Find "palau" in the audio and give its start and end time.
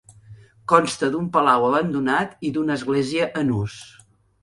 1.35-1.67